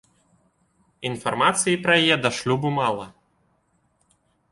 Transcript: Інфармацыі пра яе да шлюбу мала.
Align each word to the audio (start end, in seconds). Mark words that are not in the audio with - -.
Інфармацыі 1.09 1.79
пра 1.83 1.93
яе 2.05 2.15
да 2.23 2.31
шлюбу 2.39 2.69
мала. 2.79 3.05